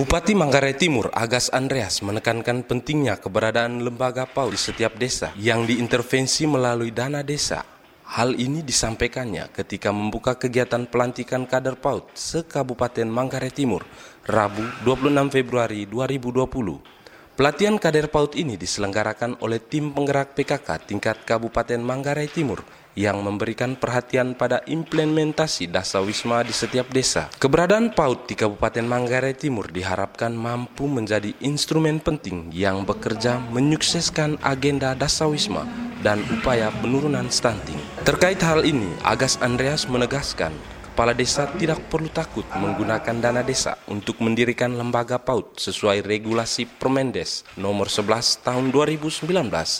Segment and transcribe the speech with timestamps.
[0.00, 6.48] Bupati Manggarai Timur Agas Andreas menekankan pentingnya keberadaan lembaga PAUD di setiap desa yang diintervensi
[6.48, 7.60] melalui dana desa.
[8.16, 13.84] Hal ini disampaikannya ketika membuka kegiatan pelantikan kader PAUD se-Kabupaten Manggarai Timur,
[14.24, 17.36] Rabu 26 Februari 2020.
[17.36, 22.64] Pelatihan kader PAUD ini diselenggarakan oleh tim penggerak PKK tingkat Kabupaten Manggarai Timur
[22.98, 27.30] yang memberikan perhatian pada implementasi dasawisma di setiap desa.
[27.38, 34.96] Keberadaan PAUD di Kabupaten Manggarai Timur diharapkan mampu menjadi instrumen penting yang bekerja menyukseskan agenda
[34.98, 35.68] dasawisma
[36.00, 37.78] dan upaya penurunan stunting.
[38.08, 40.50] Terkait hal ini, Agas Andreas menegaskan
[41.00, 47.40] kepala desa tidak perlu takut menggunakan dana desa untuk mendirikan lembaga PAUD sesuai regulasi Permendes
[47.56, 49.24] nomor 11 tahun 2019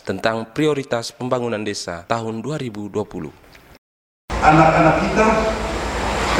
[0.00, 3.04] tentang prioritas pembangunan desa tahun 2020.
[4.32, 5.26] Anak-anak kita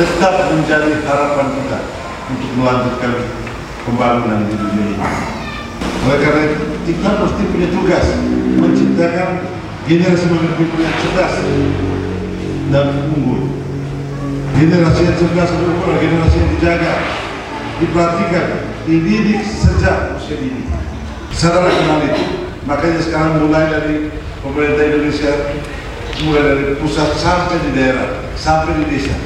[0.01, 1.79] tetap menjadi harapan kita
[2.33, 3.13] untuk melanjutkan
[3.85, 5.09] pembangunan di dunia ini.
[6.09, 8.07] Oleh karena itu, kita pasti punya tugas
[8.57, 9.45] menciptakan
[9.85, 11.35] generasi pemimpin yang cerdas
[12.73, 13.50] dan unggul
[14.57, 16.93] generasi yang cerdas adalah generasi yang dijaga
[17.81, 18.47] diperhatikan
[18.85, 20.67] dididik sejak usia dini.
[21.31, 22.51] Sadar kenal itu.
[22.69, 24.13] Makanya sekarang mulai dari
[24.45, 25.33] pemerintah Indonesia
[26.27, 29.17] mulai dari pusat sampai di daerah sampai di desa.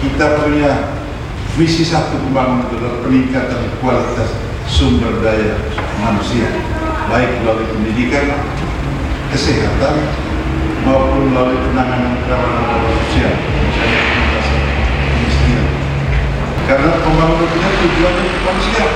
[0.00, 1.00] Kita punya
[1.58, 4.30] visi satu pembangunan adalah peningkatan kualitas
[4.70, 5.58] sumber daya
[5.98, 6.46] manusia
[7.10, 8.38] baik melalui pendidikan
[9.34, 9.98] kesehatan
[10.86, 13.34] maupun melalui penanganan kerawanan sosial
[16.70, 18.86] karena pembangunan itu tujuannya manusia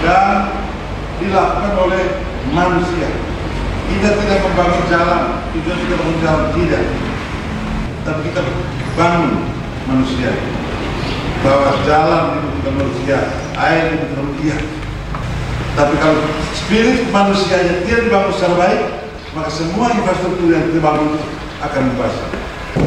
[0.00, 0.36] dan
[1.20, 2.02] dilakukan oleh
[2.56, 3.08] manusia.
[3.86, 5.22] Kita tidak membangun jalan,
[5.52, 6.84] tujuan kita membangun jalan tidak,
[8.00, 8.40] tapi kita
[8.96, 9.32] bangun
[9.84, 10.32] manusia
[11.44, 13.18] bahwa jalan dibutuhkan manusia,
[13.60, 14.56] air dibutuhkan manusia.
[15.76, 16.20] Tapi kalau
[16.56, 18.82] spirit manusia yang tidak dibangun secara baik,
[19.36, 21.20] maka semua infrastruktur yang dibangun
[21.60, 22.16] akan membahas.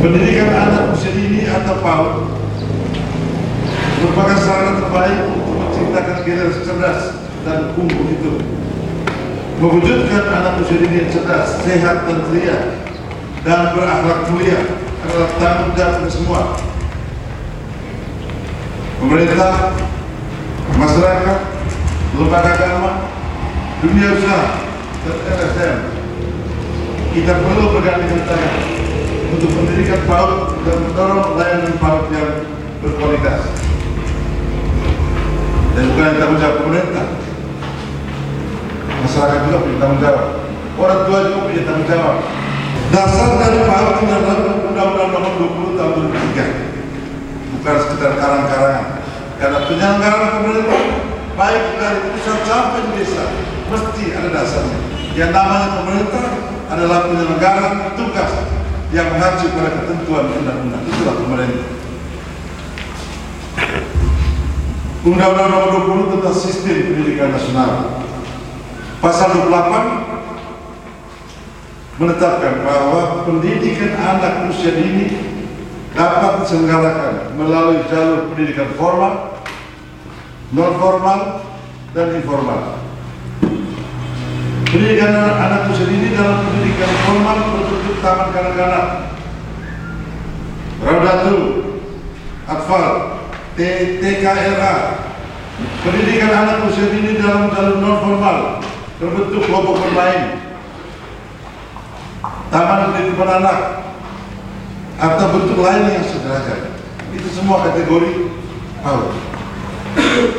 [0.01, 2.48] Pendidikan anak usia dini atau PAUD
[3.99, 6.99] merupakan sarana terbaik untuk menciptakan generasi cerdas
[7.43, 8.33] dan unggul itu.
[9.59, 12.57] Mewujudkan anak usia dini yang cerdas, sehat dan ceria,
[13.43, 14.59] dan berakhlak mulia
[15.03, 16.41] adalah tanggung jawab semua.
[19.03, 19.75] Pemerintah,
[20.79, 21.39] masyarakat,
[22.15, 22.91] lembaga agama,
[23.83, 24.63] dunia usaha,
[25.03, 25.77] dan LSM,
[27.15, 28.55] kita perlu bergandengan tangan
[29.35, 30.31] untuk mendirikan PAUD
[30.63, 32.31] dan mendorong layanan PAUD yang
[32.79, 33.58] berkualitas
[35.75, 37.05] dan bukan tanggung jawab pemerintah.
[38.99, 40.25] Masyarakat juga punya tanggung jawab.
[40.79, 42.17] Orang tua juga punya tanggung jawab.
[42.89, 46.69] Dasar dari PAUD adalah Undang-Undang Nomor 20 Tahun 2003
[47.59, 48.87] bukan sekedar karang-karangan.
[49.39, 50.81] Karena penyelenggaraan pemerintah
[51.35, 53.25] baik dari pusat sampai desa
[53.71, 54.79] mesti ada dasarnya.
[55.15, 56.25] Yang namanya pemerintah
[56.71, 58.31] adalah penyelenggaraan tugas
[58.95, 60.83] yang mengacu pada ketentuan undang-undang.
[60.87, 61.15] Itulah
[65.09, 67.97] Undang-Undang Nomor 20 tentang Sistem Pendidikan Nasional.
[69.01, 75.09] Pasal 28 menetapkan bahwa pendidikan anak usia dini
[75.97, 79.41] dapat diselenggarakan melalui jalur pendidikan formal,
[80.53, 81.41] non formal,
[81.97, 82.77] dan informal.
[84.69, 88.85] Pendidikan anak, anak usia dini dalam pendidikan formal berbentuk taman kanak-kanak,
[90.79, 91.43] Raudatul,
[92.45, 93.18] Atfal,
[93.59, 94.75] TKRA
[95.83, 98.37] pendidikan anak usia dini dalam jalur non formal
[98.95, 100.39] berbentuk kelompok bermain.
[102.47, 103.83] Taman pendidikan anak
[104.95, 106.71] atau bentuk lain yang sederhana.
[107.11, 108.31] Itu semua kategori
[108.79, 109.11] PAUD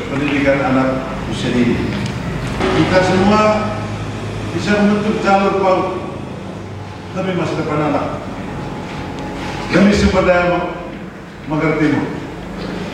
[0.08, 1.92] pendidikan anak usia dini.
[2.56, 3.40] Kita semua
[4.56, 5.84] bisa membentuk jalur PAUD
[7.20, 8.06] demi masa depan anak.
[9.76, 10.72] Demi sumber daya
[11.46, 12.19] Manggarai Timur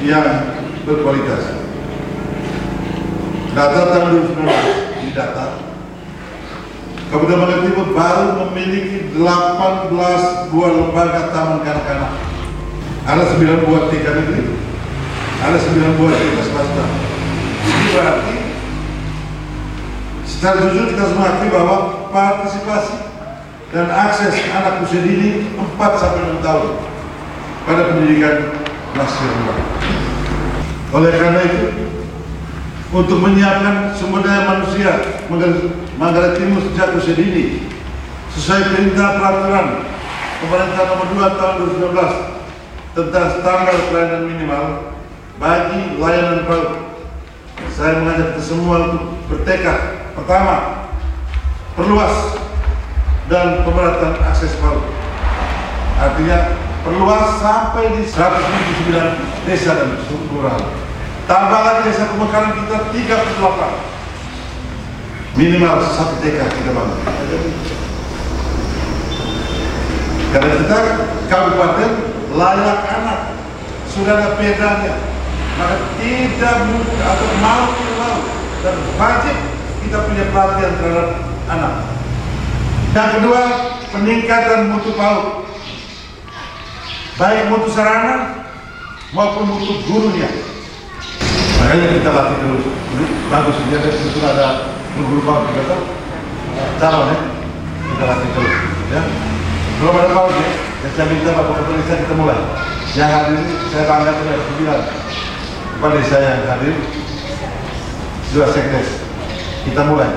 [0.05, 1.57] yang berkualitas.
[3.57, 5.65] Data tahun 2019 di data
[7.07, 12.13] Kabupaten Bangka Timur baru memiliki 18 buah lembaga taman kanak-kanak.
[13.07, 14.59] Ada 9 buah TK negeri,
[15.39, 16.85] ada 9 buah TK swasta.
[17.63, 18.37] Ini berarti
[20.27, 22.99] secara jujur kita semua akui bahwa partisipasi
[23.71, 26.75] dan akses anak usia dini 4 sampai 6 tahun
[27.71, 28.66] pada pendidikan
[28.97, 29.57] nasional.
[30.97, 31.67] Oleh karena itu,
[32.97, 34.93] untuk menyiapkan sumber daya manusia
[35.97, 37.67] Manggarai Timur sejak usia dini
[38.37, 39.67] sesuai perintah peraturan
[40.45, 41.55] pemerintah nomor 2 tahun
[42.93, 44.65] 2019 tentang standar pelayanan minimal
[45.37, 46.69] bagi layanan PAUD
[47.73, 50.09] saya mengajak kita semua untuk bertekad.
[50.17, 50.89] Pertama,
[51.77, 52.41] perluas
[53.29, 54.81] dan pemerataan akses PAUD.
[55.97, 56.39] Artinya
[56.87, 58.95] perluas sampai di 179
[59.43, 60.63] desa dan kelurahan.
[61.27, 65.35] Tambah lagi desa pemekaran kita 38.
[65.35, 67.03] Minimal satu TK kita bangun.
[70.31, 70.79] Karena kita
[71.27, 71.91] kabupaten
[72.39, 73.35] layak anak
[73.91, 74.95] sudah ada pedanya,
[75.59, 78.19] maka tidak mungkin atau mau tidak mau
[78.63, 79.37] dan wajib
[79.83, 81.19] kita punya perhatian terhadap
[81.51, 81.75] anak.
[82.95, 83.43] Yang kedua,
[83.91, 85.46] peningkatan mutu PAUD.
[87.17, 88.45] Baik mutu sarana
[89.17, 90.29] maupun mutu gurunya.
[91.57, 92.65] Makanya kita latih terus.
[93.33, 93.81] Bagus, dia
[94.13, 94.47] sudah ada
[95.01, 95.81] guru juga kan?
[96.77, 97.19] Calon ya,
[97.89, 98.55] kita latih terus.
[98.93, 99.01] Ya.
[99.81, 100.49] Belum ada PAUD ya,
[100.85, 102.41] ya saya minta Pak Kepala Desa kita mulai.
[102.97, 104.81] Yang hadir ini saya bangga punya sembilan
[105.77, 106.75] kepala desa yang hadir
[108.33, 108.89] dua sekdes.
[109.65, 110.09] Kita mulai.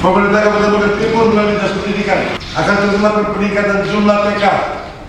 [0.00, 2.20] Pemerintah Kabupaten Bogor Timur melalui dinas pendidikan
[2.56, 4.44] akan terus melakukan peningkatan jumlah TK.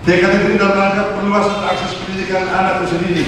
[0.08, 3.24] TK itu dalam rangka perluasan akses pendidikan anak itu sendiri.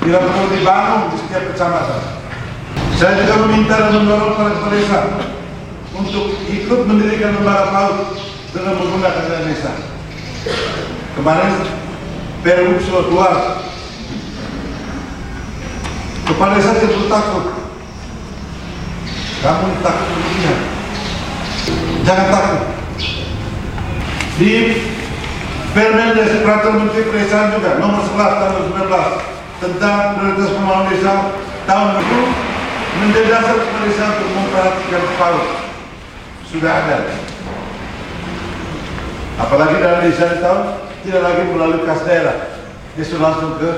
[0.00, 2.00] Bila perlu dibangun di setiap kecamatan.
[2.96, 5.00] Saya juga meminta dan mendorong para kepala desa
[5.92, 7.98] untuk ikut mendirikan lembaga PAUD
[8.56, 9.72] dengan menggunakan dana desa.
[11.12, 11.52] Kemarin
[12.40, 13.34] Peru sudah keluar.
[16.24, 17.46] Kepala desa tidak takut.
[19.44, 20.60] Kamu takut berlebihan.
[22.08, 22.62] Jangan takut.
[24.40, 24.52] Di
[25.76, 31.12] Permendes Peraturan Menteri Pedesaan juga nomor 11 tahun 2019 tentang prioritas pembangunan desa
[31.68, 32.20] tahun itu
[32.98, 35.44] menjadi dasar kepala desa untuk memperhatikan PAUD
[36.48, 36.96] sudah ada.
[39.38, 40.62] Apalagi dalam desa tahun
[41.04, 42.36] tidak lagi melalui kas daerah,
[42.96, 43.70] sudah langsung ke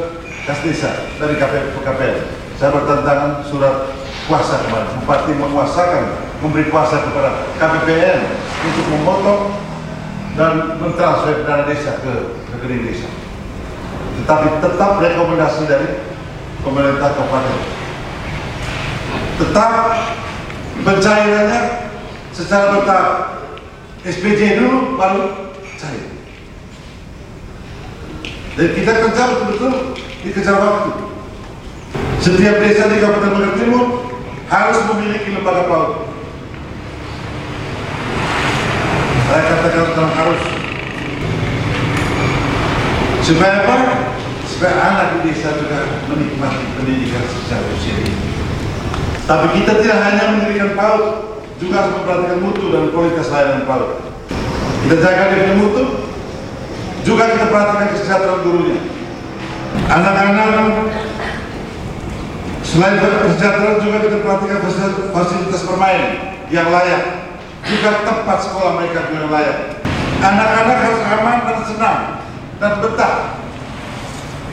[0.47, 2.19] kas desa dari KPL KPL.
[2.57, 3.93] Saya bertentangan surat
[4.29, 6.05] kuasa kemarin, bupati menguasakan,
[6.45, 8.21] memberi kuasa kepada KPPN
[8.69, 9.70] untuk memotong
[10.39, 12.13] dan mentransfer dana desa ke
[12.55, 13.09] rekening desa.
[14.23, 15.89] Tetapi tetap rekomendasi dari
[16.61, 17.59] pemerintah kabupaten.
[19.41, 19.73] Tetap
[20.85, 21.61] pencairannya
[22.37, 23.13] secara bertahap.
[24.01, 26.09] SPJ dulu baru cair.
[28.57, 29.73] Dan kita kerja betul-betul
[30.25, 30.91] dikejar waktu.
[32.21, 33.85] Setiap desa di Kabupaten Bogor Timur
[34.53, 36.10] harus memiliki lembaga PAUD.
[39.31, 40.43] Saya katakan tentang harus.
[43.23, 43.77] Supaya apa?
[44.43, 48.11] Supaya anak di desa juga menikmati pendidikan secara usia ini.
[49.31, 51.05] Tapi kita tidak hanya mendirikan PAUD,
[51.63, 54.03] juga harus memperhatikan mutu dan kualitas layanan PAUD.
[54.83, 56.11] Kita jaga dengan mutu,
[57.07, 58.83] juga kita perhatikan kesejahteraan gurunya.
[59.87, 60.91] Anak-anak
[62.67, 64.59] selain kesejahteraan juga kita perhatikan
[65.15, 67.20] fasilitas bermain yang layak,
[67.67, 69.59] juga tempat sekolah mereka yang layak.
[70.21, 72.01] Anak-anak harus aman dan senang
[72.61, 73.41] dan betah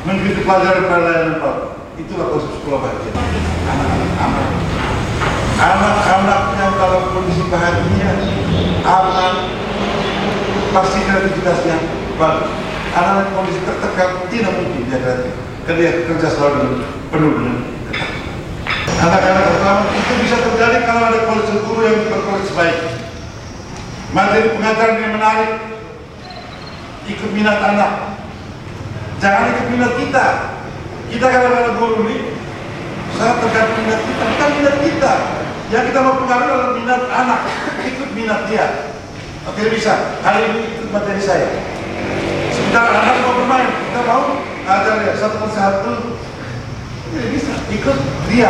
[0.08, 1.60] mengikuti pelajaran pelayanan PAUD.
[2.00, 3.12] Itulah konsep sekolah bahagia.
[3.68, 4.48] Anak-anak aman.
[5.58, 8.12] Anak-anak yang dalam kondisi bahagia,
[8.86, 9.34] aman,
[10.72, 11.76] pasti kreativitasnya
[12.16, 12.48] bagus.
[12.96, 15.34] Anak-anak kondisi tertekan tidak mungkin dia kreatif.
[15.68, 16.80] Dia kerja selalu
[17.12, 17.60] penuh dengan.
[18.88, 22.78] Anak-anak itu bisa terjadi kalau ada kualitas guru yang berkualitas baik.
[24.18, 25.52] Materi pengajaran yang menarik,
[27.06, 28.18] ikut minat anak.
[29.22, 30.26] Jangan ikut minat kita.
[31.14, 32.34] Kita kalau ada guru ini,
[33.14, 35.14] saya tergantung minat kita, bukan minat kita.
[35.70, 37.42] Yang kita mau pengaruh adalah minat anak,
[37.86, 38.90] ikut minat dia.
[39.54, 41.54] Oke bisa, hari ini ikut materi saya.
[42.58, 45.94] Sebentar anak mau bermain, kita mau ajar dia satu persatu.
[47.14, 47.98] Tidak bisa, ikut
[48.34, 48.50] dia.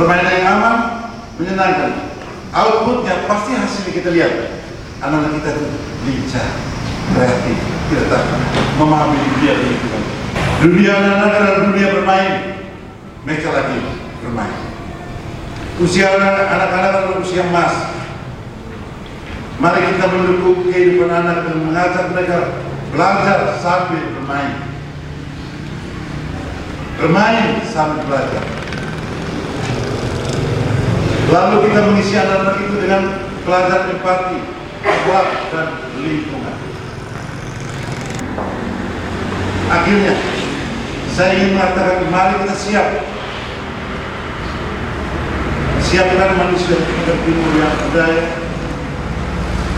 [0.00, 0.76] Permainan yang aman,
[1.36, 2.13] menyenangkan.
[2.54, 4.32] Outputnya pasti hasilnya kita lihat.
[5.02, 5.66] Anak-anak kita itu
[6.06, 6.48] lincah,
[7.12, 7.58] kreatif,
[7.90, 8.40] tidak takut,
[8.78, 10.02] memahami dunia lingkungan.
[10.62, 12.34] Dunia anak-anak adalah dunia bermain.
[13.26, 13.78] Mereka lagi
[14.22, 14.60] bermain.
[15.82, 17.74] Usia anak-anak adalah usia emas.
[19.58, 22.38] Mari kita mendukung kehidupan anak dan mengajak mereka
[22.94, 24.62] belajar sambil bermain.
[27.02, 28.63] Bermain sambil belajar.
[31.32, 33.02] Lalu kita mengisi anak-anak itu dengan
[33.48, 34.38] pelajaran empati,
[34.84, 36.56] akhlak dan lingkungan.
[39.72, 40.14] Akhirnya,
[41.16, 42.88] saya ingin mengatakan mari kita siap
[45.84, 48.24] siapkan manusia kita timur yang berdaya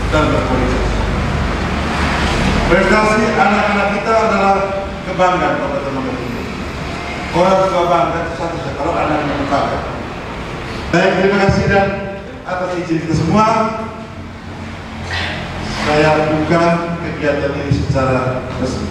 [0.09, 0.87] dan berkualitas.
[2.67, 4.55] Prestasi anak-anak kita adalah
[5.07, 6.45] kebanggaan Bogor Timur.
[7.37, 9.96] orang tua bangga itu satu kalau anak bangga.
[10.87, 11.87] Baik, terima kasih dan
[12.47, 13.75] atas izin kita semua
[15.83, 16.63] saya buka
[17.03, 18.87] kegiatan ini secara resmi.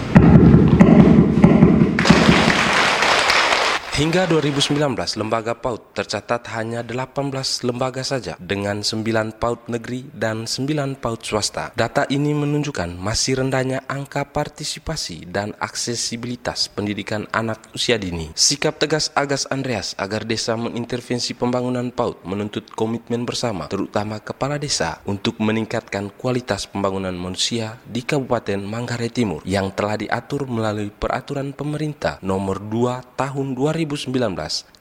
[3.97, 7.33] Hingga 2019, lembaga PAUD tercatat hanya 18
[7.65, 9.01] lembaga saja dengan 9
[9.41, 11.73] PAUD negeri dan 9 PAUD swasta.
[11.73, 18.37] Data ini menunjukkan masih rendahnya angka partisipasi dan aksesibilitas pendidikan anak usia dini.
[18.37, 25.01] Sikap tegas Agas Andreas agar desa mengintervensi pembangunan PAUD menuntut komitmen bersama, terutama kepala desa,
[25.09, 32.21] untuk meningkatkan kualitas pembangunan manusia di Kabupaten Manggarai Timur yang telah diatur melalui peraturan pemerintah
[32.21, 34.13] nomor 2 tahun 2000 2019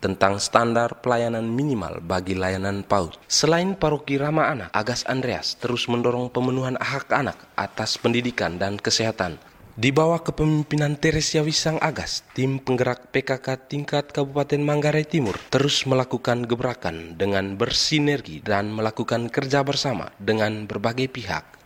[0.02, 3.16] tentang standar pelayanan minimal bagi layanan PAUD.
[3.30, 9.38] Selain paroki ramah anak, Agas Andreas terus mendorong pemenuhan hak anak atas pendidikan dan kesehatan.
[9.76, 16.48] Di bawah kepemimpinan Teresia Wisang Agas, tim penggerak PKK tingkat Kabupaten Manggarai Timur terus melakukan
[16.48, 21.65] gebrakan dengan bersinergi dan melakukan kerja bersama dengan berbagai pihak